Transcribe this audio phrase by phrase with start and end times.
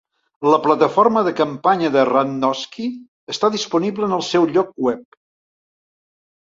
[0.51, 2.87] La plataforma de campanya de Radnofsky
[3.35, 5.23] està disponible en el seu lloc web.